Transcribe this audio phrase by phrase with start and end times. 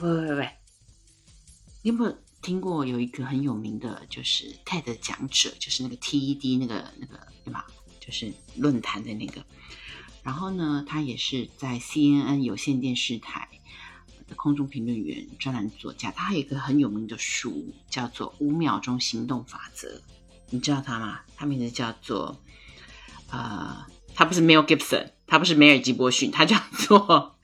[0.00, 0.50] 喂喂喂，
[1.82, 7.66] 你有没有听过有一个很有名的，就是 TED 讲者，就是那个 TED 那个那个对吧？
[7.98, 9.44] 就是论坛的那个。
[10.22, 13.48] 然后呢，他也是在 CNN 有线电视台
[14.26, 16.10] 的空中评论员、专栏作家。
[16.10, 19.88] 他有一个很有名的书，叫做《五秒钟行动法则》。
[20.50, 21.20] 你知道他吗？
[21.36, 22.40] 他名字叫做
[23.30, 27.36] 呃，他不是 Mel Gibson，他不是梅尔吉波逊，他叫做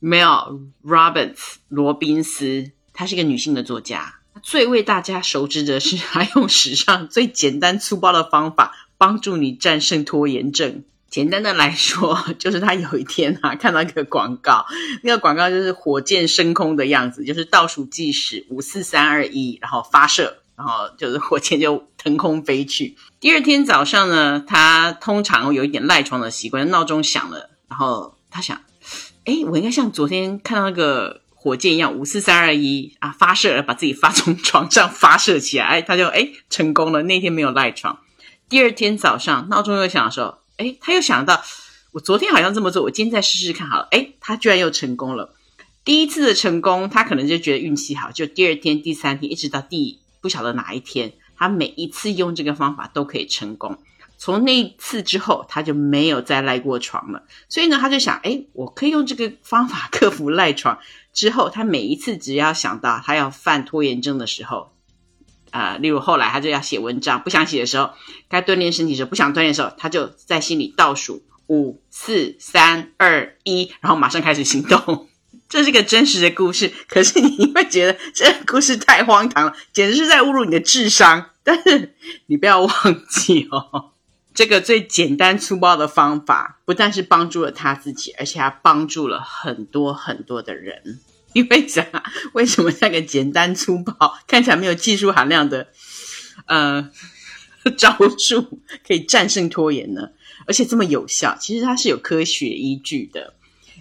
[0.00, 2.72] Mel Roberts 罗宾斯。
[2.92, 10.84] 她是一个女性的作家，最为大家熟知的是，她用史上最简单粗暴的方法帮助你战胜拖延症。
[11.08, 14.66] 简单的来说，就是她有一天啊，看到一个广告，
[15.02, 22.96] 那个广告就是火箭升空的样子，就是倒数计时五四三二一，然后发射，然后就是火箭就腾空飞去。
[23.20, 28.60] 第二天早上呢，她通常有一点赖床的习惯，闹钟响了，然后她想，
[29.26, 37.02] 哎，我应该像昨天看到那个火箭一样，五四三二一啊，发射了，把自己发从 床上发射起来，哎，他就哎成功了。
[37.02, 37.98] 那天没有赖床。
[38.48, 40.38] 第二天早上闹钟又响的时候。
[40.58, 41.42] 哎，他又想到，
[41.92, 43.88] 我昨天好像这么做，我今天再试试看好了。
[43.90, 45.34] 哎，他居然又成功了。
[45.84, 48.10] 第一次的成功，他可能就觉得运气好。
[48.10, 53.76] 就第二天、第三天，一直到第不晓得哪一天，他每一次用这个方法都可以成功。
[54.18, 57.24] 从那一次之后，他就没有再赖过床了。
[57.48, 60.78] 所以呢，他就想，哎，我可以用这个方法克服赖床。
[61.12, 64.72] 之后，他每一次只要想到他要犯拖延症的时候。
[65.52, 67.90] 啊，例如后来他就要写文章，不想写的时候，
[68.28, 75.08] 该锻炼身体的时候，不想锻炼的时候，他就在心里倒数五、四、三、二、一，然后马上开始行动。
[75.48, 81.30] 这是个真实的故事，可是你会觉得这个故事太荒唐了，简直是在侮辱你的智商。
[81.44, 81.94] 但是
[82.26, 82.70] 你不要忘
[83.08, 83.92] 记哦，
[84.36, 91.00] 这个最简单粗暴的方法，不但是帮助了他自己，而且还帮助了很多很多的人。
[91.32, 91.86] 你会想，
[92.34, 95.68] 为什么那个简单粗暴、看起来没有技术含量的
[96.46, 96.90] 呃
[97.78, 100.10] 招数可以战胜拖延呢？
[100.46, 101.36] 而且这么有效？
[101.40, 103.34] 其实它是有科学依据的，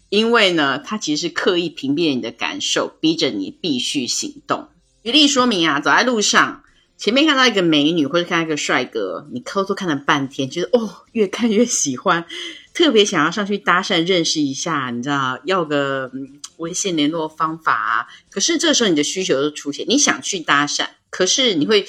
[0.07, 4.69] 因为呢，它其实是刻意屏蔽你的感受，逼着你必须行动。
[5.03, 6.63] 举例说明啊，走在路上，
[6.97, 12.25] 前面看到一个美女或者看到一个帅哥，你偷偷看了半天，觉得哦，越看越喜欢，
[12.73, 16.11] 特别想要上去搭讪认识一下，你知道，要个。
[16.57, 21.85] 微信联络方法，可是这时候你的需求就出现，你想去搭讪，可是你会，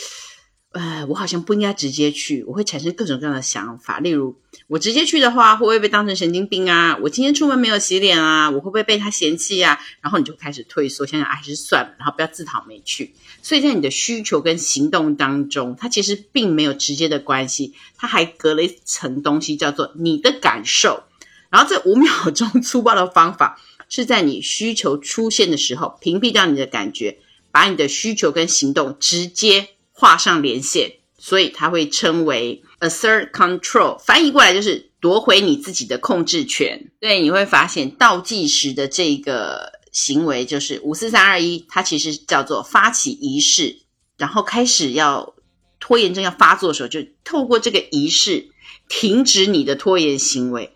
[0.79, 6.99] 呃，我好像不应该直接去，我会产生各种各样的想法，例如我直接去的话，会不会被当成神经病啊？
[7.03, 9.81] 我今天出门没有洗脸啊，我会不会被他嫌弃啊？
[10.03, 13.15] 然后你就开始退缩，想想还是算了，然后不要自讨没趣。
[13.43, 21.05] 所以在你的需求跟行动当中，它其实并没有直接的关系，它还隔了一层东西，叫做你的感受。
[21.49, 23.59] 然后这五秒钟 粗暴的方法。
[23.89, 27.19] 是在你需求出现的时候，屏蔽掉你的感觉，
[27.53, 29.69] 把你的需求跟行动直接
[29.99, 36.91] 画上连线，所以它会称为 assert control，翻译过来就是夺回你自己的控制权。
[37.01, 43.79] 对，你会发现倒计时的这个行为就是五四三二一，它其实叫做发起仪式，
[44.19, 45.35] 然后开始要
[45.81, 48.51] 拖延症要发作的时候，就透过这个仪式
[48.89, 50.75] 停止你的拖延行为。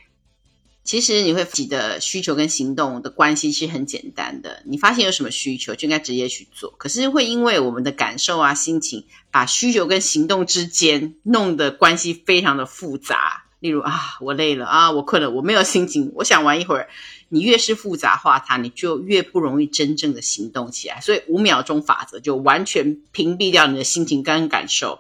[0.91, 6.75] 其实你会自己的需求跟行动的关系其实很简单的，你发现有什么需求就应该直接去做。
[6.79, 13.45] 可是会因为我们的感受啊、心情，把需求跟行动之间弄得关系非常的复杂。
[13.61, 16.89] 例如啊，我累了啊，我困了，我没有心情，我想玩一会儿。
[17.29, 21.01] 你越是复杂化它，你就越不容易真正的行动起来。
[21.01, 24.99] 所以五秒钟法则就完全屏蔽掉你的心情跟感受，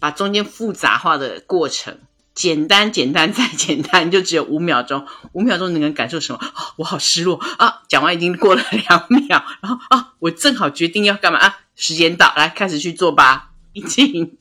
[0.00, 1.98] 把中间复杂化的过程。
[2.34, 5.06] 简单，简单再 简单，就只有五秒钟。
[5.32, 6.40] 五秒钟你能感受什么？
[6.76, 7.82] 我好失落啊！
[7.88, 11.60] 讲完已经过了两秒，然后啊，我正好决定要干嘛啊？
[11.76, 13.50] 时间到，来开始去做吧。
[13.72, 14.36] 毕竟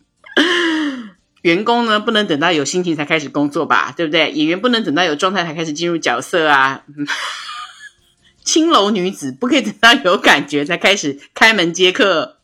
[1.41, 4.31] 员工呢，不能等到有心情才开始工作吧，对不对？
[4.31, 6.83] 演员不能等到有状态才开始进入角色啊。
[8.43, 12.37] 青楼女子不可以等到有感觉才开始开门接客。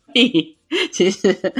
[0.91, 1.53] 其实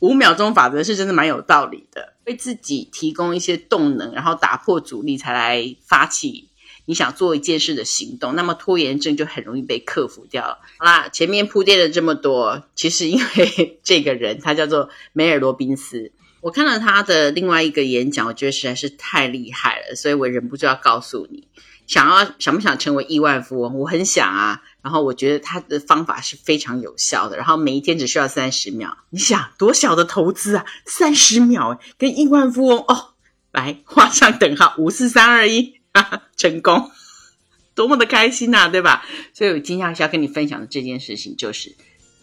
[0.00, 2.13] 五秒钟法则是真的蛮有道理的。
[2.26, 6.48] 为自己提供一些动能，然后打破阻力，才来发起
[6.86, 8.34] 你想做一件事的行动。
[8.34, 10.58] 那么拖延症就很容易被克服掉了。
[10.78, 21.48] 好啦，前面铺垫了这么多，其实因为 这个人他叫做梅尔罗宾斯，我看了他的另外一个演讲，我觉得实在是太厉害了，所以我忍不住要告诉你。
[21.86, 23.78] 想要想不想成为亿万富翁？
[23.78, 24.62] 我很想啊。
[24.84, 27.36] 然后我觉得他的方法是非常有效的。
[27.36, 30.66] 然后每一天只需要三十秒，你想多小的投资啊？
[30.84, 33.14] 三十秒跟亿万富翁哦，
[33.50, 35.80] 来画上等号，五四三二一，
[36.36, 36.90] 成功。
[37.74, 39.04] 多么的开心呐，对吧？
[39.32, 41.74] 所以我今天要跟你分享的这件事情，就是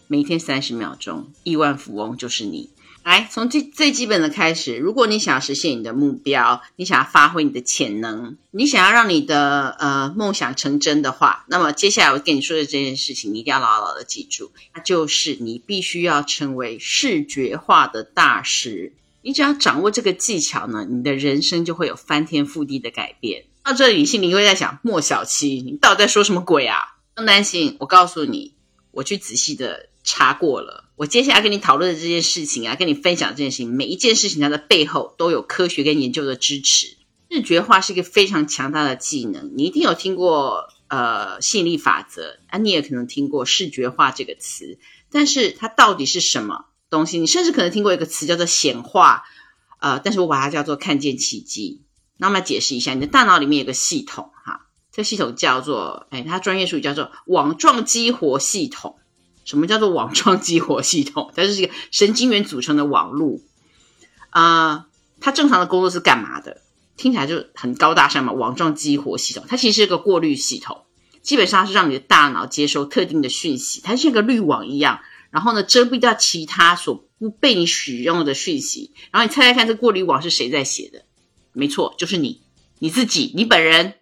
[0.06, 2.70] 每天三十秒钟，亿万富翁就是你。
[3.04, 4.76] 来，从最最基本的开始。
[4.76, 18.92] 如果你想要实现你的目标，你想要发挥你的潜能，你想要让你的呃梦想成真的话，那么接下来我跟你说的这件事情，你一定要牢牢的记住，那就是你必须要成为视觉化的大师。
[19.22, 23.44] 你只要掌握这个技巧呢，你的人生就会有翻天覆地的改变。
[23.64, 26.96] 到这里，心里会在想：莫小七，你到底在说什么鬼啊？
[27.14, 28.54] 不用担心，我告诉你，
[28.90, 30.84] 我去仔细的查过了。
[30.96, 36.96] 我接下来跟你讨论的这件事情啊，跟你分享这件事情，每一件事情它的背后都有科学跟研究的支持。
[37.30, 44.78] 视觉化是一个非常强大的技能，你一定有听过呃吸引力法则啊，你也可能听过视觉化这个词，
[45.10, 47.18] 但是它到底是什么东西？
[47.18, 49.24] 你甚至可能听过一个词叫做显化，
[49.80, 51.82] 呃，但是我把它叫做看见奇迹。
[52.18, 58.98] 那么解释一下，你的大脑里面有个系统哈，这系统叫做哎，它专业术语叫做网状激活系统。
[59.44, 61.32] 什么叫做网状激活系统？
[61.34, 63.42] 它是一个神经元组成的网路
[64.30, 64.86] 啊。
[65.20, 66.62] 它正常的工作是干嘛的？
[66.96, 68.32] 听起来就很高大上嘛。
[68.32, 70.82] 网状激活系统，它其实是个过滤系统，
[71.22, 75.00] 基本上是让你的大脑接收特定的讯息，它像个滤网一样，
[75.30, 78.92] 然后呢遮蔽掉其他所不被你使用的讯息。
[79.12, 81.04] 然后你猜猜看，这过滤网是谁在写的？
[81.52, 82.42] 没错，就是你，
[82.80, 83.94] 你自己，你本人。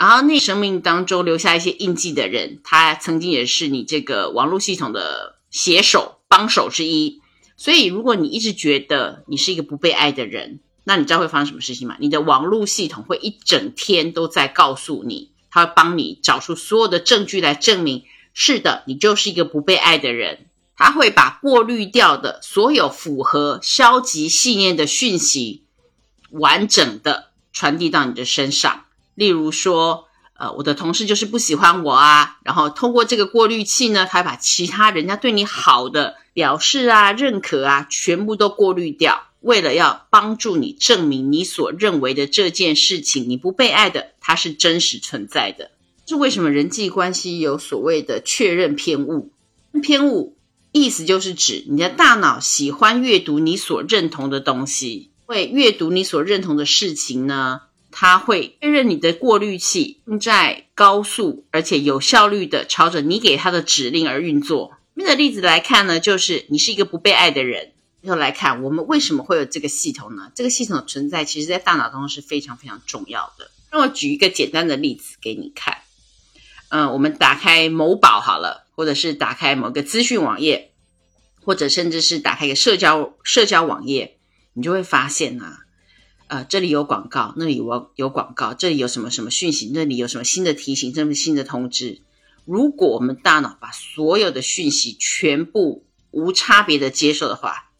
[0.00, 7.20] 然后，那生命当中留下一些印记的人，他曾经也是你这个网络系统的写手、帮手之一。
[7.58, 11.98] 所以，如果你一直觉得你是一个不被爱的人，那你知道会发生什么事情吗？
[12.00, 20.46] 你的网络系统会一整天都在告诉你，他会帮你找出所有的证据来证明，是的，你就是一个不被爱的人。
[20.78, 25.66] 他会把过滤掉的所有符合消极信念的讯息，
[26.30, 28.86] 完整的传递到你的身上。
[29.14, 45.72] 例如说，呃，我的同事就是不喜欢我啊，然后通过这个过滤器呢，他把其他人家对你好的表示啊、认可啊，全部都过滤掉，为了要帮助你证明你所认为的这件事情，你不被爱的，它是真实存在的。
[46.06, 49.30] 是为什么人际关系有所谓的确认偏误？
[49.80, 50.36] 偏误
[50.72, 57.60] 意思就是指你的大脑喜欢阅读你所认同的东西，会阅读你所认同的事情呢？
[57.92, 64.72] 它会确认你的过滤器正在高速而且有效率的朝着你给它的指令而运作。
[64.96, 67.72] 这个例子来看呢，就是你是一个不被爱的人。
[68.02, 70.32] 又来看我们为什么会有这个系统呢？
[70.34, 73.50] 这个系统的存在，其实在大脑中是非常非常重要的。
[73.70, 75.78] 让我举一个简单的例子给你看。
[76.70, 80.70] 嗯，我们打开某宝好了，或者是打开某个资讯网页，
[81.44, 84.16] 或者甚至是打开一个社交社交网页，
[84.54, 85.58] 你就会发现呐。
[86.30, 92.02] 呃，这里有广告，那里有有广告，这里有什么什么讯息，那里有什么新的提醒，什么新的通知。
[92.44, 97.70] 如果我们大脑把所有的讯息全部无差别的接受的话，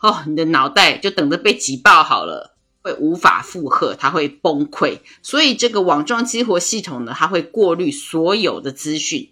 [0.00, 5.00] 哦，你的脑袋就等着被挤爆好了，会无法负荷，它会崩溃。
[5.22, 9.28] 所以这个网状激活系统呢，它会过滤所有的资讯，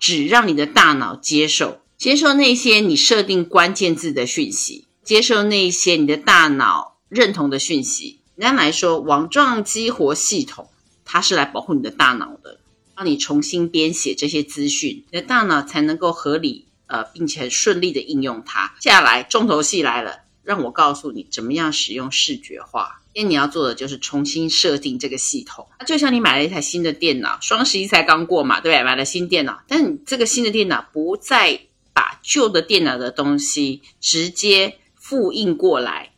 [0.00, 6.97] 只让你的大脑接受，接受那些你设定关键字的讯息，接受那些你的大脑。
[7.08, 10.68] 认同的讯息，简单来说，网状激活系统
[11.04, 12.60] 它是来保护你的大脑的，
[12.96, 18.74] 让你重新编写这些资讯，你的大脑才能够合理呃，并且很顺利的应用它。
[18.80, 23.00] 接下来重头戏来了，让我告诉你怎么样使用视觉化。
[23.14, 25.66] 今天你要做的就是重新设定这个系统。
[25.80, 28.84] 那就像你买了一台新的电脑，双十一才刚过嘛，对不对？
[28.84, 31.62] 买了新电脑，但你这个新的电脑不再
[31.92, 36.12] 把旧的电脑的东西直接复印过来。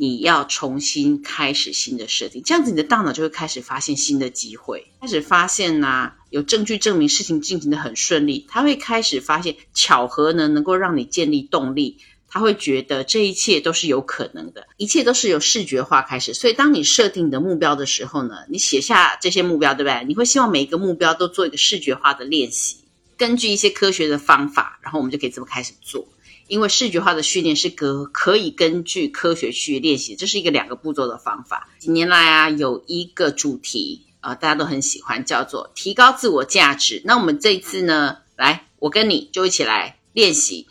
[0.00, 16.32] 你要重新开始新的设定，这样子你的大脑就会开始发现新的机会，开始发现呐，有证据证明事情进行的很顺利，他会开始发现巧合呢能够让你建立动力，他会觉得这一切都是有可能的，一切都是由视觉化开始。
[16.32, 20.04] 所以当你设定你的目标的时候呢，你写下这些目标，对不对？
[20.06, 22.76] 你会希望每一个目标都做一个视觉化的练习，
[23.16, 26.06] 根据一些科学的方法，然后我们就可以这么开始做。
[26.48, 31.68] 因为视觉化的训练是可可以根据科学去练习，这是一个两个步骤的方法。
[31.78, 37.02] 几年来啊，有一个主题啊，大家都很喜欢，叫做提高自我价值。
[37.04, 40.66] 那我们这一次呢，来，我跟你就一起来练习，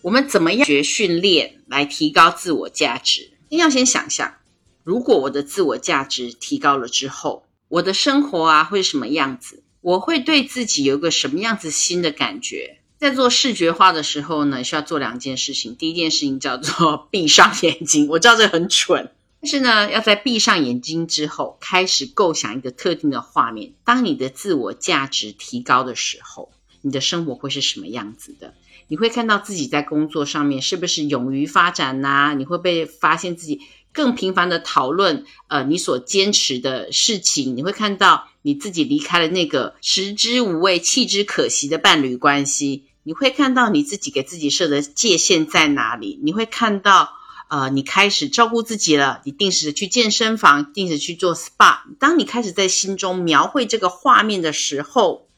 [0.00, 3.30] 我们怎么样学训练来提高自我价值？
[3.50, 4.36] 先要先想象，
[4.84, 9.62] 如果我的自我价值提高了之后，我的生活啊会是什么样子？
[9.82, 12.77] 我会对自己有一个什么样子新的感觉？
[12.98, 15.76] 在做视觉化的时候呢，需要做两件事情。
[15.76, 18.08] 第一件事情叫做 闭上眼睛。
[18.08, 23.72] 我知道这很蠢，但是呢，要在闭上眼睛之后，开始构想一个特定的画面。
[23.84, 26.50] 当你的自我价值提高的时候，
[26.82, 28.54] 你的生活会是什么样子的？
[28.88, 32.34] 你会看到自己在工作上面是不是勇于发展呐？
[32.36, 33.60] 你会被发现自己
[33.92, 37.56] 更频繁的讨论，呃，你所坚持的事情。
[37.56, 42.86] 你会看到你自己离开了那个食之无味、弃之可惜的伴侣关系。
[43.08, 46.20] 你会看到你自己给自己设的界限在哪里？
[46.22, 47.14] 你会看到。
[47.48, 51.78] 呃，你开始照顾自己了，你定时的去健身房，定时去做 SPA。
[51.98, 55.30] 当你开始在心中描绘这个画面的时候，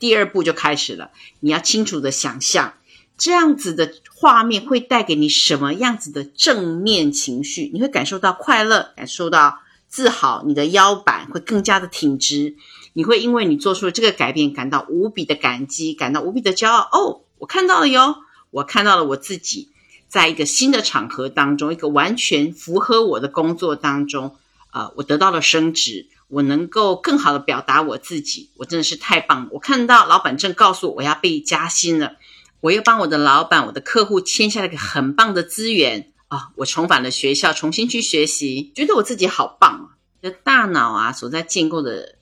[0.00, 1.12] 第二步就开始了。
[1.38, 2.74] 你要清楚的想象，
[3.16, 7.70] 这样子的画面会带给你什么样子的正面情绪？
[7.72, 9.60] 你会感受到快乐，感受到
[9.94, 12.56] 自豪，你的腰板会更加的挺直。
[12.94, 16.88] 你会因为你做出了这个改变，感到无比的感激，感到无比的骄傲。
[16.90, 18.16] 哦，我看到了哟，
[18.50, 19.68] 我看到了我自己。
[20.08, 24.34] 在一个新的场合当中，一个完全符合我的工作当中，
[24.72, 29.48] 呃，我得到了升职，我能够更好的表达我自己，我真的是太棒了。
[29.52, 32.16] 我看到老板正告诉我我要被加薪了，
[32.60, 36.52] 我又帮我的老板、我的客户签下了一个很棒的资源啊！
[36.56, 39.86] 我重返了学校，重新去学习，觉得我自己好棒啊！
[40.20, 42.16] 你的大脑啊，所在建构的，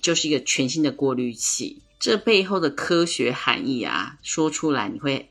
[0.00, 1.82] 就是一个全新的过滤器。
[1.98, 5.30] 这背后的科学含义啊，说出来你会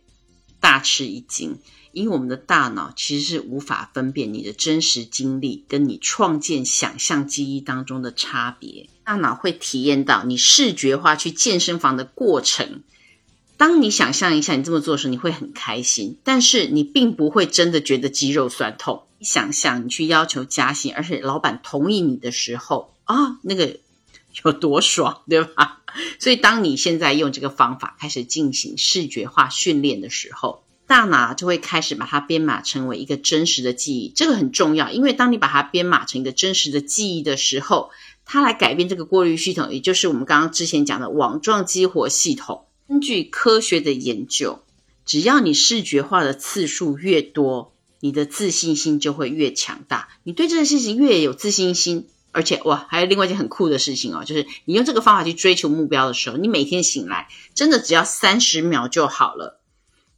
[0.60, 1.60] 大吃一惊。
[1.94, 8.88] 因为我们的大脑其实是无法分辨你的真实经历跟你创建想象记忆当中的差别。
[9.04, 12.84] 大脑会体验到你视觉化去健身房的过程。
[13.58, 19.04] 当你想象一下你这么做的时候，你会很开心，但是你并不会真的觉得肌肉酸痛。
[19.20, 23.78] 想象你去要求加薪，而且老板同意你的时候啊，那个
[24.44, 25.82] 有多爽，对吧？
[26.20, 37.90] 所以当你现在用这个方法开始进行视觉化训练的时候，大脑就会开始把它编码成为一个真实的记忆，这个很重要，因为当你把它编码成一个真实的记忆的时候，
[38.24, 42.66] 它来改变这个过滤系统，也就是我们刚刚之前讲的网状激活系统。
[42.88, 44.64] 根据科学的研究，
[45.06, 50.08] 只要你视觉化的次数越多，你的自信心就会越强大。
[50.24, 59.60] 你对这件事情越有自信心，而且哇，还有另外一件很酷的事情哦，就是你用这个方法去追求目标的时候，你每天醒来真的只要三十秒就好了。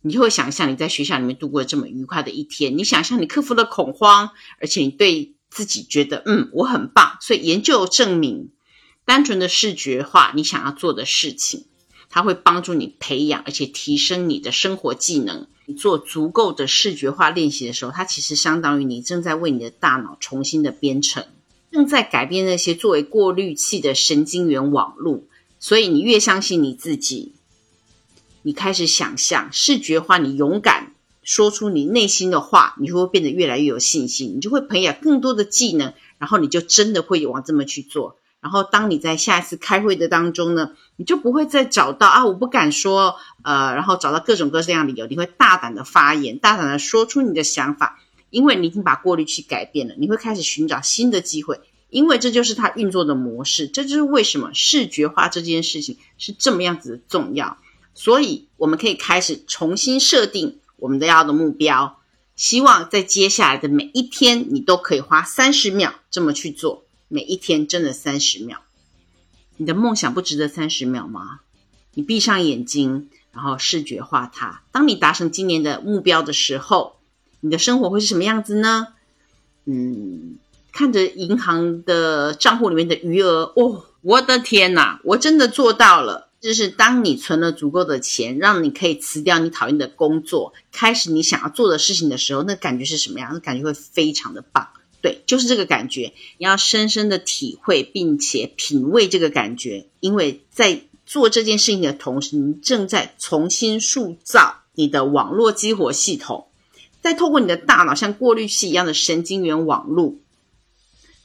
[0.01, 4.29] 你就会想象你在学校里面度过这么愉快的一天，你想象你克服了恐慌，
[4.61, 7.17] 而且你对自己觉得嗯我很棒。
[7.19, 8.51] 所以研究证明，
[9.05, 11.65] 单纯的视觉化你想要做的事情，
[12.09, 15.47] 它会帮助你培养而且提升你的生活技能。
[15.65, 21.25] 你做足够的视觉化练习的时候，它其实相当于你正在为你的大脑重新的编程，
[21.71, 25.23] 正在改变那些作为过滤器的神经元网络。
[25.59, 27.33] 所以你越相信你自己。
[28.41, 38.17] 你开始想象视觉化，你勇敢说出你内心的话，你会变得越来越有信心，你就会培养更多的技能，然后你就真的会往这么去做。
[38.41, 57.57] 然后当你在下一次开会的当中呢，你就不会再找到啊，我不敢说，呃，然后找到各种各样理由，你会大胆的发言，大胆的说出你的想法，因为你已经把过滤器改变了，你会开始寻找新的机会，因为这就是它运作的模式，这就是为什么视觉化这件事情是这么样子的重要。
[57.93, 61.99] 所以，我们可以开始重新设定我们的要的目标。
[62.37, 66.85] 希望在接下来的每一天，你都可以花三十秒这么去做。
[67.09, 68.59] 每一天真的三十秒，
[69.57, 71.41] 你的梦想不值得三十秒吗？
[71.95, 74.61] 你闭上眼睛，然后视觉化它。
[74.71, 76.97] 当你达成今年的目标的时候，
[77.41, 78.89] 你的生活会是什么样子呢？
[79.65, 80.37] 嗯，
[80.71, 86.29] 看着银行的账户里面的余额，哦，我的天哪，我真的做到了。
[86.39, 93.31] 就是当你存了足够的钱，让你可以辞掉你讨厌的工作，开始你想要做的事情的时候，那感觉是什么样？
[93.33, 94.69] 那感觉会非常的棒。
[95.01, 96.13] 对，就是这个感觉。
[96.37, 106.47] 你要深深的体会并且品味这个感觉，因为在做这件事情的同时，你正在重新塑造你的网络激活系统，
[107.01, 110.15] 再透过你的大脑像过滤器一样的神经元网络，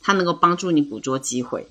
[0.01, 1.67] 它能够帮助你捕捉机会。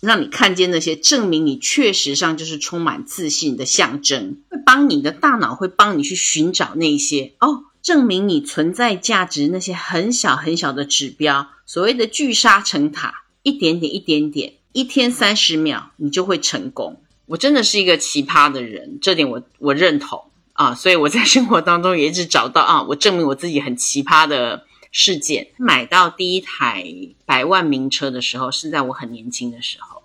[0.00, 17.00] 让你看见那些证明你确实上就是充满自信的象征，会帮你的大脑会帮你去寻找那些哦，证明你存在价值那些很小很小的指标，所谓的聚沙成塔，一点点一点点，一天三十秒你就会成功。
[17.26, 20.24] 我真的是一个奇葩的人，这点我我认同
[20.54, 24.66] 啊，所以我在生活当中也一直找到啊，我证明我自己很奇葩的。
[24.90, 26.84] 事件买到第一台
[27.24, 30.02] 百万名车的时候，是在我很年轻的时候。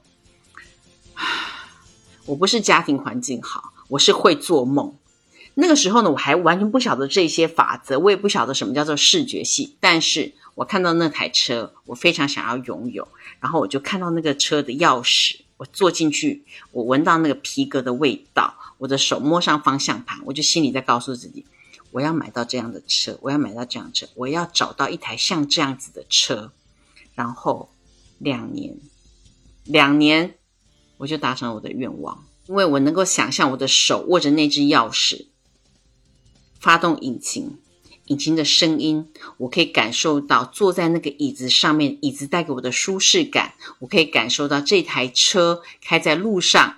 [2.26, 4.94] 我不是家庭环境好，我是会做梦。
[5.62, 9.75] 那个时候呢，我还完全不晓得这些法则，我也不晓得什么叫做视觉系。
[9.80, 13.08] 但是我看到那台车，我非常想要拥有。
[13.39, 21.46] 然后我就看到那个车的钥匙，我坐进去，我闻到那个皮革的味道，我的手摸上方向盘，我就心里在告诉自己，
[21.91, 26.51] 我要买到这样的车，我要买到这样车，我要找到一台像这样子的车。
[27.13, 27.70] 然后
[28.18, 28.75] 两年，
[29.65, 30.34] 两年，
[30.98, 35.27] 我就达成了我的愿望，因为我能够想象我的手握着那只钥匙。
[36.62, 37.58] 发动引擎，
[38.06, 43.56] 引擎的声音，我可以感受到坐在那个椅子上面，椅子带给我的舒适感。
[43.80, 46.75] 我可以感受到这台车开在路上，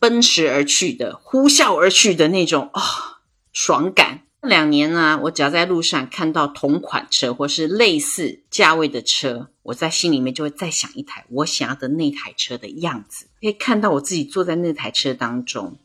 [0.00, 3.20] 奔驰而去的，呼啸而去的那种啊
[3.52, 4.24] 爽感。
[4.42, 13.26] 这两年呢，我只要在路上看到同款车或是类似价位的车，我在心里面就会再想一台我想要的那台车的样子。
[13.40, 15.78] 可以看到我自己坐在那台车当中。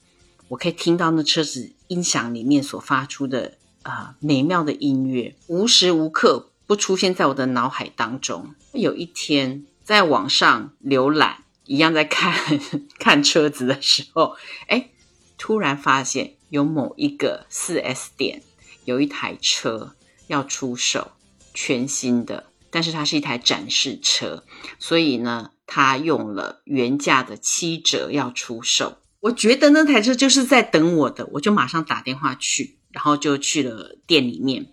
[0.49, 8.55] 我可以听到那车子音响里面所发出的啊美妙的音乐，无时无刻不出现在我的脑海当中。
[8.71, 12.59] 有一天在网上浏览，一样在看
[12.97, 14.35] 看车子的时候，
[14.67, 14.89] 哎，
[15.37, 18.41] 突然发现有某一个四 S 店
[18.85, 19.95] 有一台车
[20.27, 21.11] 要出售，
[21.53, 24.43] 全新的，但是它是一台展示车，
[24.79, 28.97] 所以呢，它用了原价的七折要出售。
[29.27, 34.67] 我觉得那台车就是在等我的，我就马上打电话去，然后就去了店里面。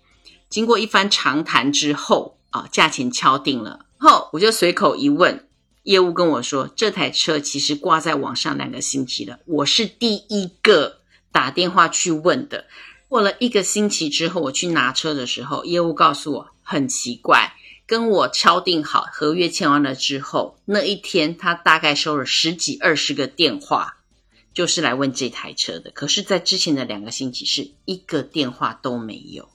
[0.48, 5.48] 经过一番长谈之后，啊，价钱敲定了后，我就随口一问，
[5.82, 10.98] 业务跟我说，这台车其实挂在网上两个星期了，我是第一个
[11.32, 12.66] 打电话去问的。
[13.08, 17.54] 过了一个星期之后，我去拿车的时候，业务告诉我，很奇怪，
[17.88, 23.96] 跟我敲定好合约签完了之后，那一天他大概收了十几二十个电话。
[24.54, 29.48] 就是来问这台车的，可是，在之前的两个星期是一个电话都没有。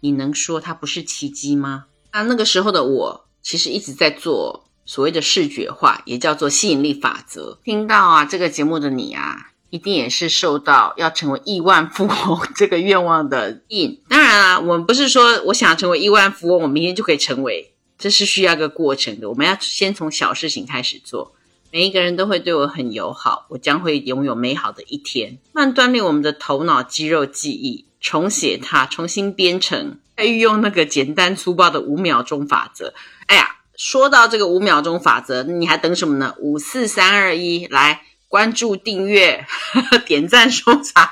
[0.00, 1.84] 你能说它不是奇迹吗？
[2.10, 7.58] 啊，那个时候的我其实一直在做所谓的视觉化，也叫做吸引力法则。
[7.62, 14.00] 听到啊这个节目的你啊，一定也是受到要成为亿万富翁 这个愿望的引。
[14.08, 19.28] 当然啊，我们不是说我想成为亿万富翁，我明天就可以成为，这是需要个过程的。
[19.28, 21.34] 我们要先从小事情开始做。
[21.70, 25.36] 每一个人都会对我很友好，我将会拥有美好的一天。
[25.52, 32.94] 慢锻炼我们的头脑肌肉记忆，重写它，重新编程，再运用那个简单粗暴的五秒钟法则。
[33.26, 36.34] 哎呀，说到这个五秒钟法则，你还等什么呢？
[36.38, 39.44] 五四三二一，来关注、订阅、
[40.06, 41.06] 点赞、收藏，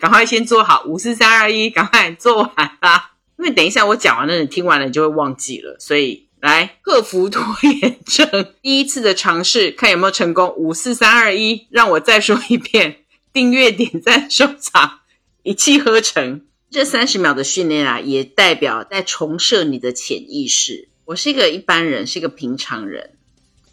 [0.00, 0.82] 赶快先做好。
[0.88, 3.12] 五四三二一，赶快做完啦！
[3.38, 6.26] 因为等一下我讲完了，你听完了你就会忘记了，所以。
[6.40, 10.54] 来克服拖延症，第一次的尝试，看有没有成功。
[10.56, 15.00] 五四三二一，让我再说一遍： 订阅、点赞、收藏，
[15.42, 16.46] 一气呵成。
[16.70, 20.88] 这三十秒的训练啊，也代表在重设你的潜意识。
[21.04, 23.10] 我是一个一般人，是一个平常人。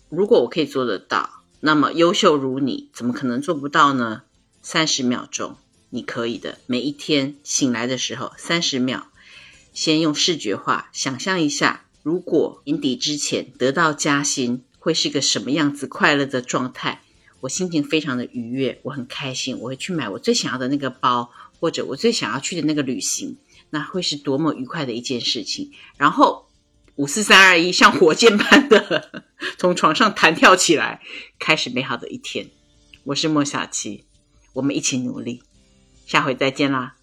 [0.09, 4.23] 如果我可以做得到，那么优秀如你，怎么可能做不到呢？
[4.61, 5.55] 三十秒钟，
[5.91, 6.57] 你可以的。
[6.65, 9.03] 每一天醒来的时候，三十秒，
[9.73, 11.85] 先用视觉化想象一下。
[12.07, 17.01] 如果年底之前得到加薪，会是个什么样子快乐的状态？
[17.41, 23.35] 我心情非常的愉悦，我很开心，我会去买我最想要的那个包，或者我最想要去的那个旅行，
[23.71, 25.73] 那会是多么愉快的一件事情。
[25.97, 26.47] 然后
[26.95, 29.25] 五四三二一，像火箭般的
[29.59, 31.01] 从床上弹跳起来，
[31.37, 32.47] 开始美好的一天。
[33.03, 34.05] 我是莫小七，
[34.53, 35.43] 我们一起努力，
[36.05, 36.96] 下回再见啦。